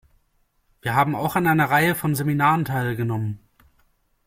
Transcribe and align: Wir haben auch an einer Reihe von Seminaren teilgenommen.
Wir 0.81 0.95
haben 0.95 1.13
auch 1.15 1.35
an 1.35 1.45
einer 1.45 1.69
Reihe 1.69 1.93
von 1.93 2.15
Seminaren 2.15 2.65
teilgenommen. 2.65 3.39